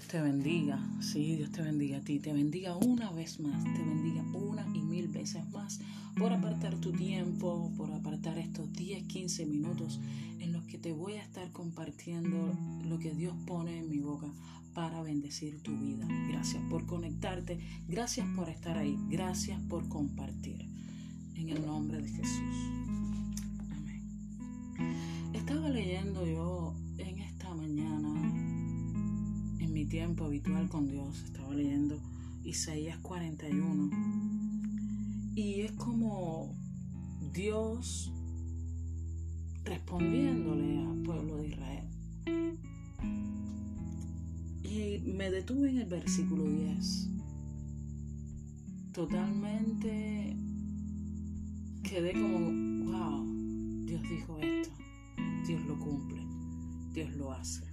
[0.00, 0.80] Dios te bendiga.
[1.02, 2.18] Sí, Dios te bendiga a ti.
[2.20, 3.62] Te bendiga una vez más.
[3.62, 5.78] Te bendiga una y mil veces más
[6.16, 10.00] por apartar tu tiempo, por apartar estos 10, 15 minutos
[10.38, 12.50] en los que te voy a estar compartiendo
[12.82, 14.32] lo que Dios pone en mi boca
[14.72, 16.08] para bendecir tu vida.
[16.30, 17.60] Gracias por conectarte.
[17.86, 18.96] Gracias por estar ahí.
[19.10, 20.66] Gracias por compartir.
[21.34, 22.56] En el nombre de Jesús.
[23.68, 25.30] Amén.
[25.34, 26.74] Estaba leyendo yo
[29.90, 31.20] tiempo habitual con Dios.
[31.24, 32.00] Estaba leyendo
[32.44, 33.90] Isaías 41.
[35.34, 36.54] Y es como
[37.34, 38.12] Dios
[39.64, 41.88] respondiéndole al pueblo de Israel.
[44.62, 47.08] Y me detuve en el versículo 10.
[48.92, 50.36] Totalmente
[51.82, 53.26] quedé como, wow,
[53.86, 54.72] Dios dijo esto,
[55.46, 56.22] Dios lo cumple,
[56.92, 57.64] Dios lo hace.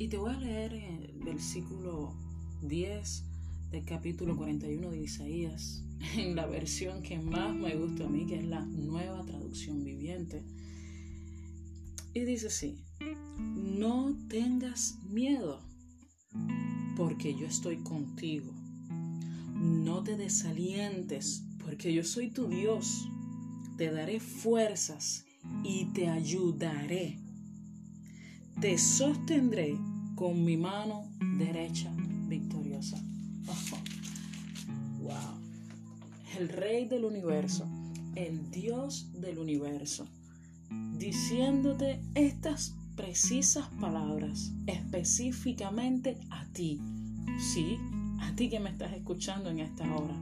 [0.00, 2.14] Y te voy a leer el versículo
[2.62, 3.24] 10
[3.72, 5.82] del capítulo 41 de Isaías,
[6.16, 10.44] en la versión que más me gusta a mí, que es la nueva traducción viviente.
[12.14, 12.84] Y dice así,
[13.42, 15.66] no tengas miedo,
[16.96, 18.52] porque yo estoy contigo.
[19.56, 23.08] No te desalientes, porque yo soy tu Dios.
[23.76, 25.24] Te daré fuerzas
[25.64, 27.18] y te ayudaré
[28.60, 29.78] te sostendré
[30.16, 31.92] con mi mano derecha
[32.26, 33.00] victoriosa.
[35.00, 35.38] wow.
[36.36, 37.68] El rey del universo,
[38.16, 40.08] el Dios del universo,
[40.96, 46.80] diciéndote estas precisas palabras específicamente a ti.
[47.38, 47.78] Sí,
[48.20, 50.16] a ti que me estás escuchando en esta hora.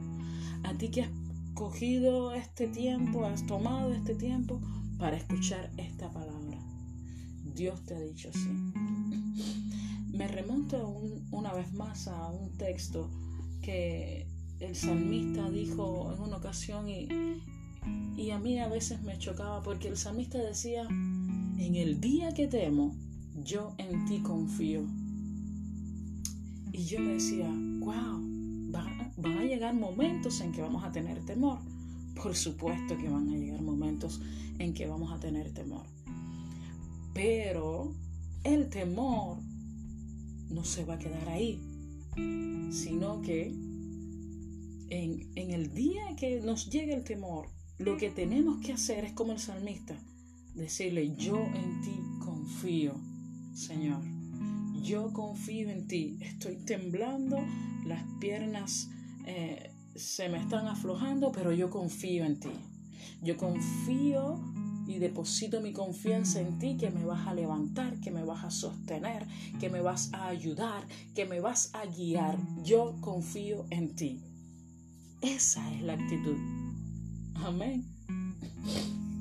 [0.63, 1.11] A ti que has
[1.55, 4.61] cogido este tiempo, has tomado este tiempo
[4.99, 6.36] para escuchar esta palabra.
[7.57, 8.47] Dios te ha dicho así.
[10.13, 11.01] Me remonto
[11.31, 13.09] una vez más a un texto
[13.63, 14.27] que
[14.59, 17.07] el salmista dijo en una ocasión y,
[18.15, 22.47] y a mí a veces me chocaba porque el salmista decía, en el día que
[22.47, 22.95] temo,
[23.43, 24.83] yo en ti confío.
[26.71, 28.21] Y yo me decía, wow,
[29.17, 31.57] van a llegar momentos en que vamos a tener temor.
[32.21, 34.21] Por supuesto que van a llegar momentos
[34.59, 35.96] en que vamos a tener temor.
[37.17, 37.95] Pero
[38.43, 39.39] el temor
[40.51, 41.59] no se va a quedar ahí,
[42.69, 43.47] sino que
[44.89, 47.47] en, el día que nos llegue el temor,
[47.79, 49.97] lo que tenemos que hacer es como el salmista,
[50.53, 52.93] decirle, yo en ti confío,
[53.55, 54.03] Señor.
[54.83, 56.19] Yo confío en ti.
[56.21, 57.39] Estoy temblando,
[57.83, 58.89] las piernas
[59.25, 62.51] eh, se me están aflojando, pero yo confío en ti.
[63.23, 64.39] Yo confío
[64.87, 68.51] y deposito mi confianza en ti que me vas a levantar, que me vas a
[68.51, 69.27] sostener,
[69.59, 72.37] que me vas a ayudar, que me vas a guiar.
[72.63, 74.23] Yo confío en ti.
[75.21, 76.37] Esa es la actitud.
[77.35, 77.85] Amén.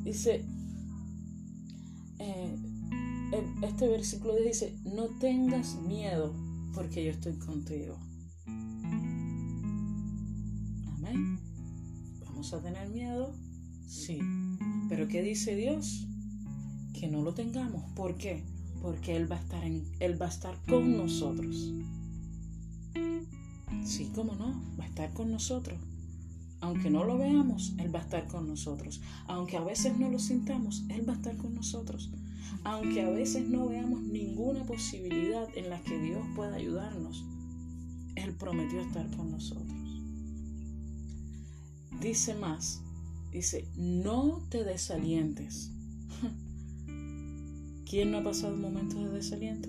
[0.05, 0.45] Dice,
[2.19, 2.57] eh,
[3.63, 6.33] este versículo dice, no tengas miedo
[6.75, 7.99] porque yo estoy contigo.
[10.95, 11.41] Amén.
[12.25, 13.35] ¿Vamos a tener miedo?
[13.89, 14.21] Sí.
[14.89, 16.07] Pero ¿qué dice Dios?
[16.93, 17.83] Que no lo tengamos.
[17.95, 18.45] ¿Por qué?
[18.83, 21.73] Porque Él va a estar, en, Él va a estar con nosotros.
[23.85, 25.79] Sí, cómo no, va a estar con nosotros.
[26.61, 29.01] Aunque no lo veamos, Él va a estar con nosotros.
[29.27, 32.11] Aunque a veces no lo sintamos, Él va a estar con nosotros.
[32.65, 37.25] Aunque a veces no veamos ninguna posibilidad en la que Dios pueda ayudarnos,
[38.15, 39.77] Él prometió estar con nosotros.
[42.01, 42.83] Dice más,
[43.37, 45.71] Dice, no te desalientes.
[47.85, 49.69] ¿Quién no ha pasado momentos de desaliento?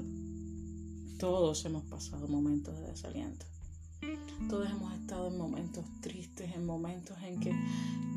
[1.20, 3.46] Todos hemos pasado momentos de desaliento.
[4.50, 7.52] Todos hemos estado en momentos tristes, en momentos en que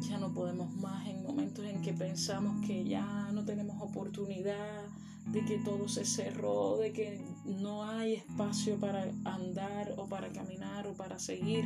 [0.08, 4.84] ya no podemos más, en momentos en que pensamos que ya no tenemos oportunidad,
[5.32, 10.86] de que todo se cerró, de que no hay espacio para andar o para caminar
[10.86, 11.64] o para seguir.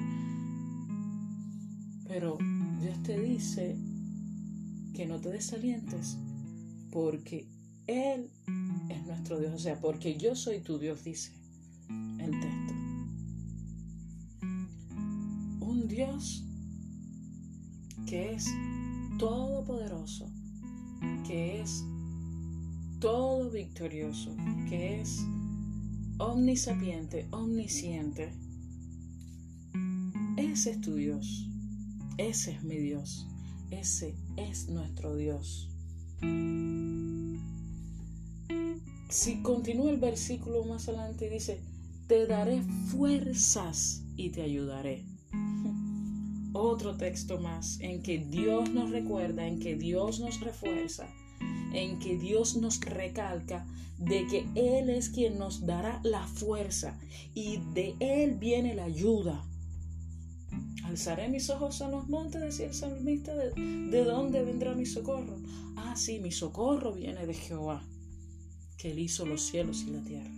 [2.15, 2.39] Pero
[2.81, 3.77] Dios te dice
[4.95, 6.17] que no te desalientes
[6.93, 7.49] porque
[7.89, 8.31] Él
[8.89, 9.53] es nuestro Dios.
[9.53, 11.33] O sea, porque yo soy tu Dios, dice
[12.21, 12.73] el texto.
[15.59, 16.45] Un Dios
[18.07, 18.47] que es
[19.19, 20.31] todopoderoso,
[21.27, 21.85] que es
[23.01, 24.37] todo victorioso,
[24.69, 25.19] que es
[26.19, 28.33] omnisapiente, omnisciente.
[30.37, 31.51] Ese es tu Dios.
[32.17, 33.27] Ese es mi Dios.
[33.71, 35.69] Ese es nuestro Dios.
[39.09, 41.61] Si continúa el versículo más adelante, dice,
[42.07, 45.05] te daré fuerzas y te ayudaré.
[46.53, 51.09] Otro texto más en que Dios nos recuerda, en que Dios nos refuerza,
[51.73, 53.67] en que Dios nos recalca
[53.99, 56.97] de que Él es quien nos dará la fuerza
[57.35, 59.45] y de Él viene la ayuda.
[60.95, 65.41] Alzaré mis ojos a los montes, decía el salmista, ¿de, ¿de dónde vendrá mi socorro?
[65.75, 67.83] Ah, sí, mi socorro viene de Jehová,
[68.79, 70.31] que Él hizo los cielos y la tierra.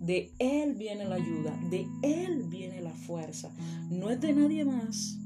[0.00, 3.54] De Él viene la ayuda, de Él viene la fuerza.
[3.88, 5.16] No es de nadie más,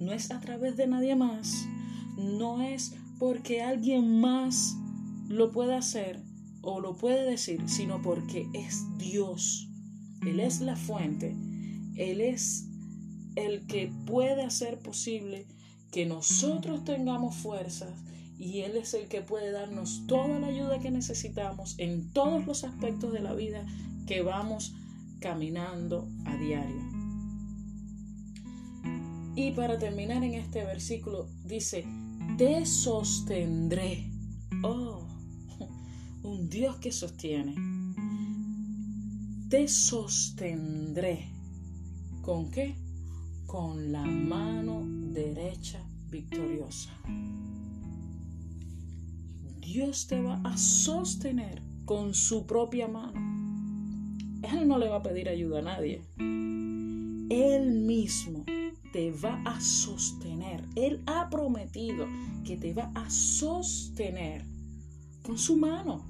[0.00, 1.64] no es a través de nadie más,
[2.16, 4.74] no es porque alguien más
[5.28, 6.20] lo puede hacer
[6.62, 9.68] o lo puede decir, sino porque es Dios.
[10.26, 11.36] Él es la fuente,
[11.94, 12.66] Él es
[13.36, 15.46] el que puede hacer posible
[15.90, 17.90] que nosotros tengamos fuerzas
[18.38, 22.64] y Él es el que puede darnos toda la ayuda que necesitamos en todos los
[22.64, 23.66] aspectos de la vida
[24.06, 24.74] que vamos
[25.20, 27.00] caminando a diario.
[29.36, 31.84] Y para terminar en este versículo dice,
[32.38, 34.10] te sostendré.
[34.62, 35.06] Oh,
[36.22, 37.54] un Dios que sostiene.
[39.50, 41.28] Te sostendré.
[42.22, 42.74] ¿Con qué?
[43.50, 46.90] Con la mano derecha victoriosa.
[49.58, 53.18] Dios te va a sostener con su propia mano.
[54.44, 56.00] Él no le va a pedir ayuda a nadie.
[57.28, 58.44] Él mismo
[58.92, 60.64] te va a sostener.
[60.76, 62.06] Él ha prometido
[62.44, 64.44] que te va a sostener
[65.24, 66.06] con su mano.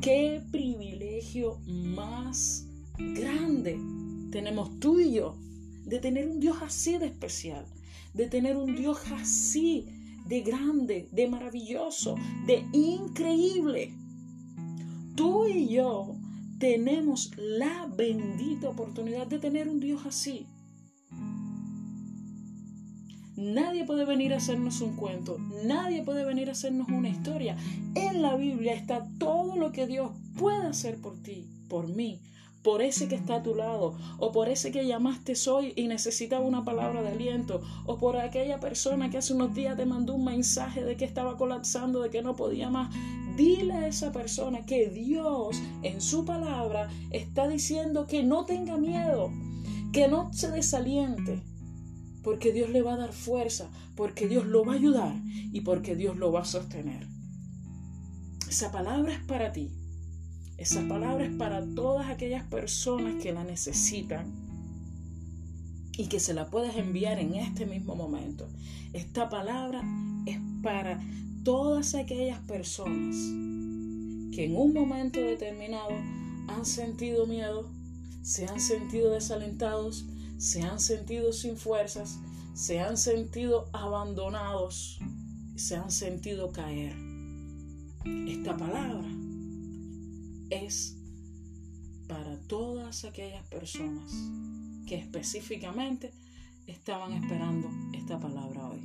[0.00, 3.89] Qué privilegio más grande
[4.30, 5.36] tenemos tú y yo
[5.84, 7.66] de tener un Dios así de especial,
[8.14, 9.86] de tener un Dios así
[10.26, 12.16] de grande, de maravilloso,
[12.46, 13.92] de increíble.
[15.16, 16.14] Tú y yo
[16.58, 20.46] tenemos la bendita oportunidad de tener un Dios así.
[23.36, 27.56] Nadie puede venir a hacernos un cuento, nadie puede venir a hacernos una historia.
[27.94, 32.20] En la Biblia está todo lo que Dios puede hacer por ti, por mí,
[32.62, 36.44] por ese que está a tu lado, o por ese que llamaste hoy y necesitaba
[36.44, 40.24] una palabra de aliento, o por aquella persona que hace unos días te mandó un
[40.24, 42.94] mensaje de que estaba colapsando, de que no podía más.
[43.36, 49.30] Dile a esa persona que Dios en su palabra está diciendo que no tenga miedo,
[49.92, 51.42] que no se desaliente,
[52.22, 55.14] porque Dios le va a dar fuerza, porque Dios lo va a ayudar
[55.52, 57.08] y porque Dios lo va a sostener.
[58.48, 59.70] Esa palabra es para ti.
[60.60, 64.30] Esa palabra es para todas aquellas personas que la necesitan
[65.96, 68.46] y que se la puedes enviar en este mismo momento.
[68.92, 69.82] Esta palabra
[70.26, 71.00] es para
[71.44, 73.16] todas aquellas personas
[74.36, 75.92] que en un momento determinado
[76.48, 77.70] han sentido miedo,
[78.20, 80.04] se han sentido desalentados,
[80.36, 82.18] se han sentido sin fuerzas,
[82.52, 85.00] se han sentido abandonados,
[85.56, 86.94] se han sentido caer.
[88.04, 89.08] Esta palabra
[90.50, 90.96] es
[92.08, 94.12] para todas aquellas personas
[94.86, 96.12] que específicamente
[96.66, 98.80] estaban esperando esta palabra hoy.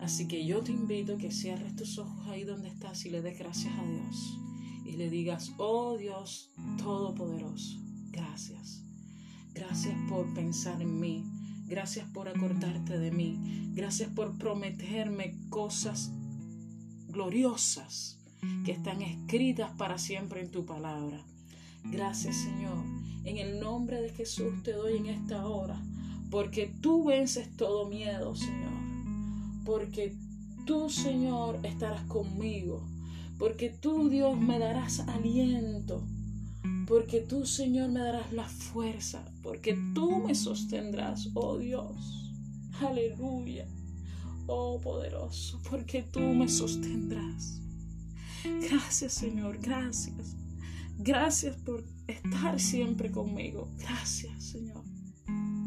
[0.00, 3.22] Así que yo te invito a que cierres tus ojos ahí donde estás y le
[3.22, 4.38] des gracias a Dios.
[4.84, 7.78] Y le digas, oh Dios Todopoderoso,
[8.10, 8.82] gracias.
[9.52, 11.30] Gracias por pensar en mí.
[11.66, 13.70] Gracias por acordarte de mí.
[13.74, 16.10] Gracias por prometerme cosas
[17.08, 18.19] gloriosas
[18.64, 21.24] que están escritas para siempre en tu palabra.
[21.84, 22.84] Gracias Señor.
[23.24, 25.80] En el nombre de Jesús te doy en esta hora.
[26.30, 28.80] Porque tú vences todo miedo, Señor
[29.70, 30.16] porque
[30.66, 32.82] tú, Señor, estarás conmigo,
[33.38, 36.02] porque tú, Dios, me darás aliento,
[36.86, 42.32] porque tú, Señor, me darás la fuerza, porque tú me sostendrás, oh Dios.
[42.80, 43.66] Aleluya.
[44.46, 47.60] Oh poderoso, porque tú me sostendrás.
[48.44, 50.36] Gracias Señor, gracias.
[50.98, 53.70] Gracias por estar siempre conmigo.
[53.78, 54.84] Gracias Señor.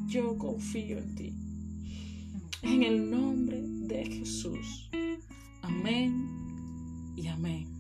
[0.08, 1.34] Yo confío en ti.
[2.62, 4.90] En el nombre de Jesús.
[5.62, 7.73] Amén y amén.